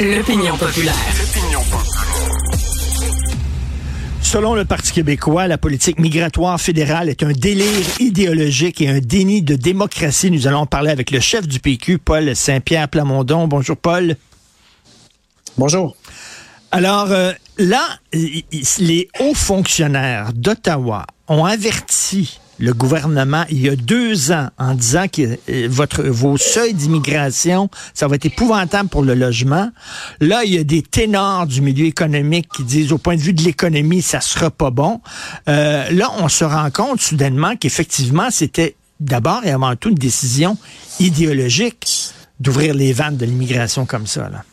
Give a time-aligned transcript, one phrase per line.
[0.00, 0.94] L'opinion populaire.
[4.22, 9.42] Selon le Parti québécois, la politique migratoire fédérale est un délire idéologique et un déni
[9.42, 10.32] de démocratie.
[10.32, 13.46] Nous allons parler avec le chef du PQ, Paul Saint-Pierre Plamondon.
[13.46, 14.16] Bonjour, Paul.
[15.56, 15.96] Bonjour.
[16.72, 24.32] Alors, euh, là, les hauts fonctionnaires d'Ottawa ont averti le gouvernement il y a deux
[24.32, 29.14] ans en disant que euh, votre, vos seuils d'immigration, ça va être épouvantable pour le
[29.14, 29.70] logement.
[30.20, 33.32] Là, il y a des ténors du milieu économique qui disent au point de vue
[33.32, 35.00] de l'économie, ça sera pas bon.
[35.48, 40.58] Euh, là, on se rend compte soudainement qu'effectivement, c'était d'abord et avant tout une décision
[41.00, 44.28] idéologique d'ouvrir les vannes de l'immigration comme ça.
[44.28, 44.44] Là.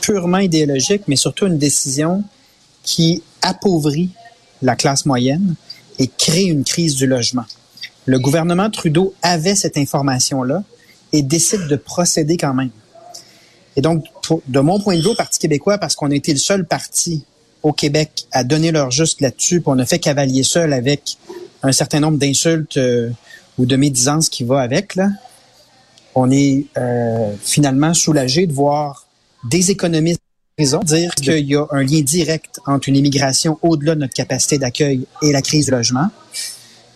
[0.00, 2.24] Purement idéologique, mais surtout une décision
[2.82, 4.10] qui appauvrit
[4.62, 5.54] la classe moyenne
[5.98, 7.44] et crée une crise du logement.
[8.06, 10.64] Le gouvernement Trudeau avait cette information-là
[11.12, 12.70] et décide de procéder quand même.
[13.76, 14.04] Et donc,
[14.46, 17.24] de mon point de vue au Parti québécois, parce qu'on a été le seul parti
[17.62, 21.16] au Québec à donner leur juste là-dessus, puis on a fait cavalier seul avec
[21.62, 23.10] un certain nombre d'insultes euh,
[23.58, 25.08] ou de médisances qui va avec, là,
[26.14, 29.06] on est euh, finalement soulagé de voir
[29.48, 30.20] des économistes
[30.84, 35.06] dire qu'il y a un lien direct entre une immigration au-delà de notre capacité d'accueil
[35.22, 36.08] et la crise du logement.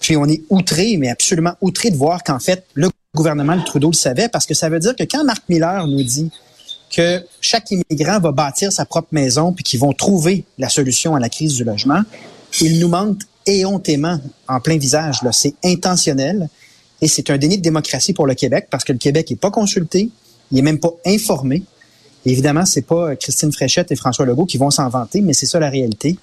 [0.00, 3.90] Puis on est outré, mais absolument outré de voir qu'en fait, le gouvernement de Trudeau
[3.90, 6.30] le savait, parce que ça veut dire que quand Marc Miller nous dit
[6.90, 11.20] que chaque immigrant va bâtir sa propre maison puis qu'ils vont trouver la solution à
[11.20, 12.02] la crise du logement,
[12.60, 15.20] il nous manque éhontément en plein visage.
[15.32, 16.48] C'est intentionnel
[17.00, 19.50] et c'est un déni de démocratie pour le Québec parce que le Québec n'est pas
[19.50, 20.10] consulté,
[20.50, 21.62] il n'est même pas informé.
[22.26, 25.58] Évidemment, c'est pas Christine Fréchette et François Legault qui vont s'en vanter, mais c'est ça
[25.58, 26.18] la réalité.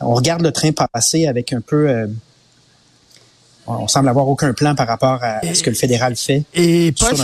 [0.00, 2.06] On regarde le train passer avec un peu euh,
[3.66, 6.42] on semble avoir aucun plan par rapport à ce que le fédéral fait.
[6.54, 7.16] Et Paul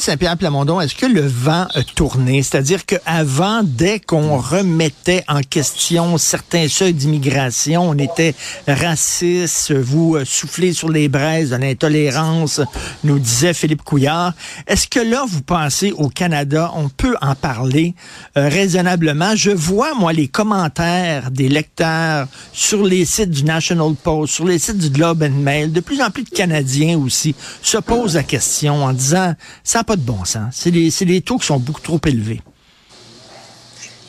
[0.00, 2.42] Saint-Pierre, Plamondon, est-ce que le vent a tourné?
[2.42, 8.34] C'est-à-dire qu'avant, dès qu'on remettait en question certains seuils d'immigration, on était
[8.66, 12.60] raciste, vous euh, soufflez sur les braises de l'intolérance,
[13.04, 14.34] nous disait Philippe Couillard.
[14.66, 17.94] Est-ce que là, vous pensez au Canada, on peut en parler
[18.36, 19.34] euh, raisonnablement?
[19.36, 24.58] Je vois, moi, les commentaires des lecteurs sur les sites du National Post, sur les
[24.58, 28.24] sites du Globe and Mail, de plus en plus de Canadiens aussi se posent la
[28.24, 30.52] question en disant ça n'a pas de bon sens.
[30.52, 32.40] C'est les, taux qui sont beaucoup trop élevés.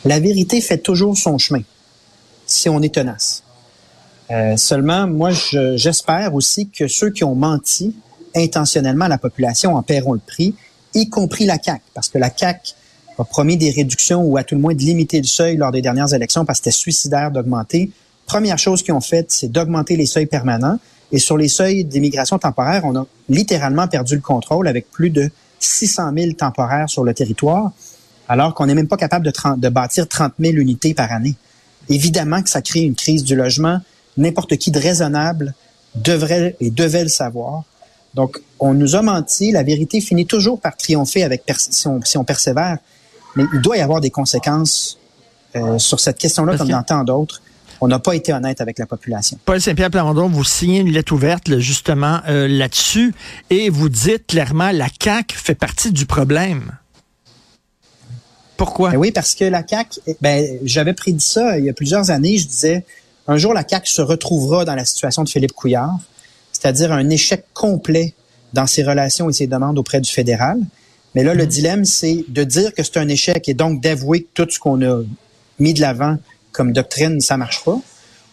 [0.04, 1.62] La vérité fait toujours son chemin
[2.48, 3.44] si on est tenace.
[4.32, 5.32] Euh, seulement, moi,
[5.76, 7.96] j'espère aussi que ceux qui ont menti
[8.36, 10.56] intentionnellement à la population en paieront le prix,
[10.96, 12.74] y compris la CAQ, parce que la CAQ
[13.20, 15.82] a promis des réductions ou à tout le moins de limiter le seuil lors des
[15.82, 17.92] dernières élections parce que c'était suicidaire d'augmenter.
[18.26, 20.80] Première chose qu'ils ont faite, c'est d'augmenter les seuils permanents.
[21.12, 25.30] Et sur les seuils d'immigration temporaire, on a littéralement perdu le contrôle avec plus de
[25.60, 27.72] 600 000 temporaires sur le territoire,
[28.28, 31.36] alors qu'on n'est même pas capable de, de bâtir 30 000 unités par année.
[31.90, 33.80] Évidemment que ça crée une crise du logement.
[34.18, 35.54] N'importe qui de raisonnable
[35.96, 37.64] devrait et devait le savoir.
[38.14, 39.52] Donc, on nous a menti.
[39.52, 42.78] La vérité finit toujours par triompher avec si on, si on persévère.
[43.36, 45.00] Mais il doit y avoir des conséquences
[45.56, 47.42] euh, sur cette question-là, comme dans tant d'autres
[47.82, 49.38] on n'a pas été honnête avec la population.
[49.46, 53.14] Paul Saint-Pierre Plamondon, vous signez une lettre ouverte justement euh, là-dessus
[53.50, 56.72] et vous dites clairement la CAQ fait partie du problème.
[58.58, 58.92] Pourquoi?
[58.92, 62.12] Ben oui, parce que la CAQ, eh, ben, j'avais prédit ça il y a plusieurs
[62.12, 62.38] années.
[62.38, 62.86] Je disais,
[63.28, 65.98] un jour, la CAQ se retrouvera dans la situation de Philippe Couillard,
[66.52, 68.14] c'est-à-dire un échec complet
[68.52, 70.60] dans ses relations et ses demandes auprès du fédéral.
[71.16, 71.48] Mais là, le mmh.
[71.48, 74.82] dilemme, c'est de dire que c'est un échec et donc d'avouer que tout ce qu'on
[74.82, 75.04] a
[75.60, 76.18] mis de l'avant
[76.52, 77.80] comme doctrine, ça marche pas,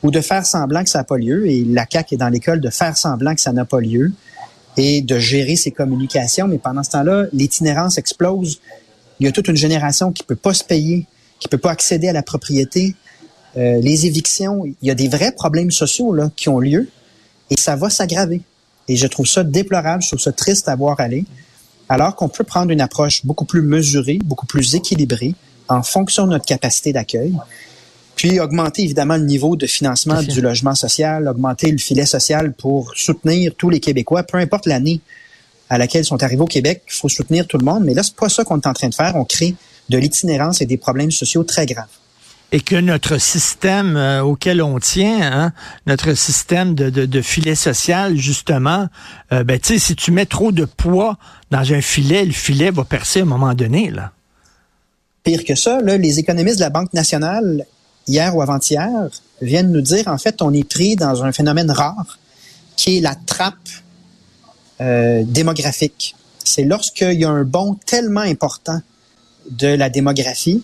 [0.03, 2.61] ou de faire semblant que ça n'a pas lieu, et la CAQ est dans l'école
[2.61, 4.13] de faire semblant que ça n'a pas lieu,
[4.77, 8.61] et de gérer ses communications, mais pendant ce temps-là, l'itinérance explose.
[9.19, 11.07] Il y a toute une génération qui peut pas se payer,
[11.41, 12.95] qui peut pas accéder à la propriété.
[13.57, 16.89] Euh, les évictions, il y a des vrais problèmes sociaux là, qui ont lieu,
[17.51, 18.43] et ça va s'aggraver.
[18.89, 21.25] Et je trouve ça déplorable, je trouve ça triste à voir aller,
[21.89, 25.35] alors qu'on peut prendre une approche beaucoup plus mesurée, beaucoup plus équilibrée,
[25.69, 27.35] en fonction de notre capacité d'accueil,
[28.17, 32.93] puis augmenter évidemment le niveau de financement du logement social, augmenter le filet social pour
[32.97, 35.01] soutenir tous les Québécois, peu importe l'année
[35.69, 37.85] à laquelle ils sont arrivés au Québec, il faut soutenir tout le monde.
[37.85, 39.17] Mais là, c'est pas ça qu'on est en train de faire.
[39.17, 39.55] On crée
[39.91, 41.87] de l'itinérance et des problèmes sociaux très graves.
[42.53, 45.53] Et que notre système euh, auquel on tient, hein,
[45.87, 48.89] notre système de, de, filet social, justement,
[49.33, 51.19] euh, ben, tu sais, si tu mets trop de poids
[51.51, 54.13] dans un filet, le filet va percer à un moment donné, là.
[55.25, 57.67] Pire que ça, là, les économistes de la Banque nationale
[58.07, 58.91] hier ou avant-hier,
[59.41, 62.19] viennent nous dire, en fait, on est pris dans un phénomène rare
[62.77, 63.55] qui est la trappe
[64.81, 66.15] euh, démographique.
[66.45, 68.81] C'est lorsqu'il y a un bond tellement important
[69.51, 70.63] de la démographie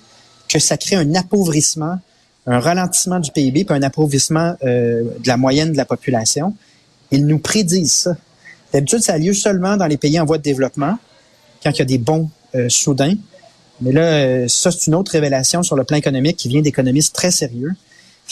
[0.48, 1.98] que ça crée un appauvrissement,
[2.46, 6.54] un ralentissement du PIB, puis un appauvrissement euh, de la moyenne de la population.
[7.10, 8.16] Ils nous prédisent ça.
[8.72, 10.98] D'habitude, ça a lieu seulement dans les pays en voie de développement,
[11.62, 13.14] quand il y a des bons euh, soudains.
[13.82, 17.14] Mais là, euh, ça, c'est une autre révélation sur le plan économique qui vient d'économistes
[17.14, 17.72] très sérieux.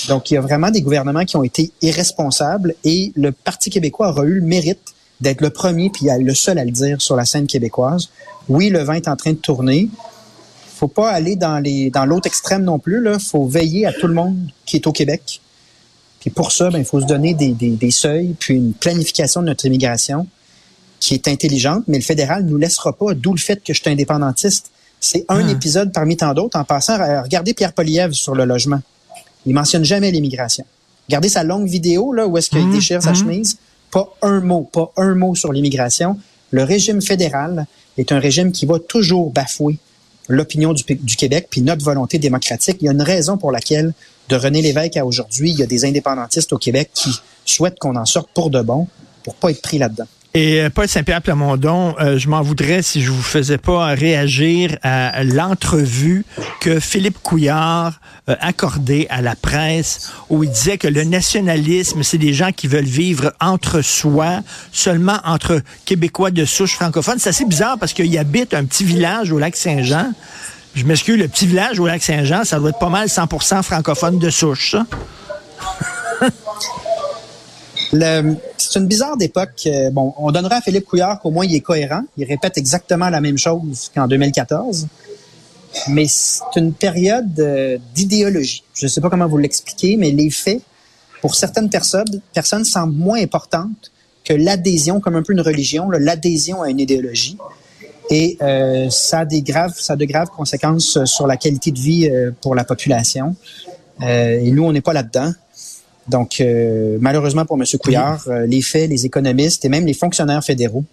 [0.08, 4.10] Donc, il y a vraiment des gouvernements qui ont été irresponsables et le Parti québécois
[4.10, 7.24] aura eu le mérite d'être le premier puis le seul à le dire sur la
[7.24, 8.08] scène québécoise.
[8.48, 9.88] Oui, le vent est en train de tourner.
[10.76, 13.02] Faut pas aller dans les dans l'autre extrême non plus.
[13.02, 15.42] Là, faut veiller à tout le monde qui est au Québec.
[16.20, 19.42] Puis pour ça, ben, il faut se donner des, des, des seuils puis une planification
[19.42, 20.26] de notre immigration
[21.00, 21.84] qui est intelligente.
[21.86, 23.12] Mais le fédéral nous laissera pas.
[23.14, 24.70] D'où le fait que je suis indépendantiste.
[25.00, 25.50] C'est un ah.
[25.50, 26.58] épisode parmi tant d'autres.
[26.58, 28.80] En passant, regardez Pierre Poliev sur le logement.
[29.46, 30.64] Il mentionne jamais l'immigration.
[31.08, 33.16] Regardez sa longue vidéo là où est-ce qu'il mmh, déchire sa mmh.
[33.16, 33.56] chemise.
[33.90, 36.18] Pas un mot, pas un mot sur l'immigration.
[36.50, 37.66] Le régime fédéral
[37.98, 39.78] est un régime qui va toujours bafouer
[40.28, 42.76] l'opinion du, du, Québec puis notre volonté démocratique.
[42.80, 43.92] Il y a une raison pour laquelle,
[44.28, 47.10] de René Lévesque à aujourd'hui, il y a des indépendantistes au Québec qui
[47.44, 48.86] souhaitent qu'on en sorte pour de bon,
[49.24, 50.06] pour pas être pris là-dedans.
[50.32, 54.76] Et euh, Paul Saint-Pierre Plamondon, euh, je m'en voudrais si je vous faisais pas réagir
[54.82, 56.24] à l'entrevue
[56.60, 62.18] que Philippe Couillard a accordée à la presse où il disait que le nationalisme, c'est
[62.18, 64.40] des gens qui veulent vivre entre soi,
[64.70, 67.18] seulement entre Québécois de souche francophone.
[67.18, 70.12] C'est assez bizarre parce qu'il habite un petit village au lac Saint-Jean.
[70.76, 74.20] Je m'excuse, le petit village au lac Saint-Jean, ça doit être pas mal 100% francophone
[74.20, 74.86] de souche, ça.
[77.92, 79.62] c'est une bizarre d'époque.
[79.66, 82.02] Euh, bon, on donnera à Philippe Couillard qu'au moins il est cohérent.
[82.16, 84.86] Il répète exactement la même chose qu'en 2014.
[85.88, 88.64] Mais c'est une période euh, d'idéologie.
[88.74, 90.60] Je ne sais pas comment vous l'expliquer, mais les faits,
[91.20, 93.90] pour certaines personnes, semblent moins importantes
[94.24, 97.38] que l'adhésion, comme un peu une religion, l'adhésion à une idéologie.
[98.10, 102.10] Et euh, ça a de graves conséquences sur la qualité de vie
[102.40, 103.36] pour la population.
[104.02, 105.32] et nous, on n'est pas là-dedans.
[106.10, 107.64] Donc, euh, malheureusement pour M.
[107.78, 110.84] Couillard, euh, les faits, les économistes et même les fonctionnaires fédéraux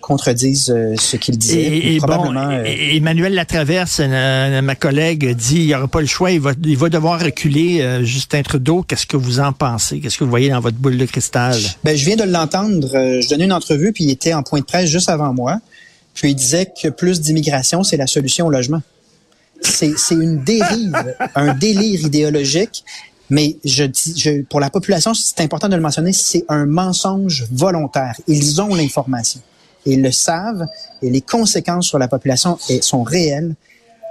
[0.00, 1.94] contredisent euh, ce qu'il disait.
[1.94, 6.52] Et, probablement, Emmanuel Latraverse, ma collègue, dit il n'y aura pas le choix, il va,
[6.64, 8.00] il va devoir reculer.
[8.02, 10.00] Justin Trudeau, qu'est-ce que vous en pensez?
[10.00, 11.54] Qu'est-ce que vous voyez dans votre boule de cristal?
[11.84, 12.88] Ben, je viens de l'entendre.
[12.92, 15.60] je donnais une entrevue, puis il était en point de presse juste avant moi.
[16.14, 18.82] Puis il disait que plus d'immigration, c'est la solution au logement.
[19.60, 22.84] C'est une dérive, un délire idéologique
[23.32, 27.46] mais je dis, je, pour la population, c'est important de le mentionner, c'est un mensonge
[27.50, 28.14] volontaire.
[28.28, 29.40] Ils ont l'information.
[29.86, 30.66] Ils le savent
[31.00, 33.54] et les conséquences sur la population sont réelles.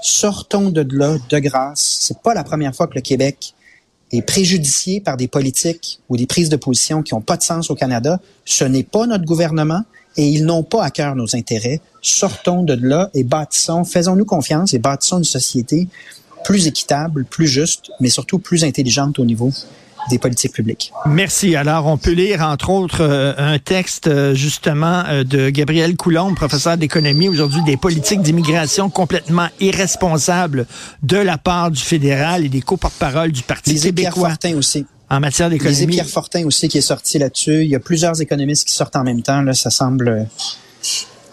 [0.02, 1.98] Sortons de là de grâce.
[2.00, 3.54] C'est pas la première fois que le Québec
[4.12, 7.70] est préjudicié par des politiques ou des prises de position qui n'ont pas de sens
[7.70, 8.20] au Canada.
[8.44, 9.84] Ce n'est pas notre gouvernement
[10.18, 11.80] et ils n'ont pas à cœur nos intérêts.
[12.02, 15.88] Sortons de là et bâtissons, faisons-nous confiance et bâtissons une société
[16.44, 19.52] plus équitable, plus juste, mais surtout plus intelligente au niveau
[20.10, 20.92] des politiques publiques.
[21.06, 21.56] Merci.
[21.56, 26.36] Alors, on peut lire, entre autres, euh, un texte euh, justement euh, de Gabriel Coulombe,
[26.36, 30.66] professeur d'économie, aujourd'hui, des politiques d'immigration complètement irresponsables
[31.04, 34.12] de la part du fédéral et des co-porte-parole du Parti Lisez québécois.
[34.12, 34.86] Pierre Fortin aussi.
[35.10, 35.76] En matière d'économie.
[35.76, 37.64] Lisez Pierre Fortin aussi qui est sorti là-dessus.
[37.64, 39.42] Il y a plusieurs économistes qui sortent en même temps.
[39.42, 40.28] Là, ça semble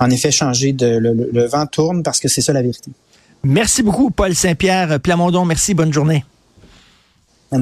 [0.00, 0.72] en effet changer.
[0.72, 2.90] De, le vent tourne parce que c'est ça la vérité.
[3.44, 5.44] Merci beaucoup, Paul Saint-Pierre Plamondon.
[5.44, 6.24] Merci, bonne journée.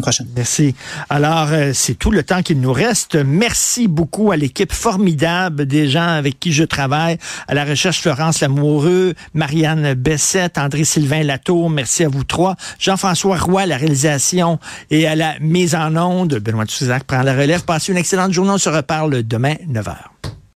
[0.00, 0.26] Prochaine.
[0.34, 0.74] Merci.
[1.08, 3.14] Alors, euh, c'est tout le temps qu'il nous reste.
[3.14, 7.18] Merci beaucoup à l'équipe formidable des gens avec qui je travaille.
[7.46, 11.70] À la recherche, Florence Lamoureux, Marianne Bessette, André-Sylvain Latour.
[11.70, 12.56] Merci à vous trois.
[12.80, 14.58] Jean-François Roy, la réalisation
[14.90, 16.34] et à la mise en onde.
[16.40, 17.64] Benoît Tuzac prend la relève.
[17.64, 18.50] Passez une excellente journée.
[18.50, 19.94] On se reparle demain, 9h.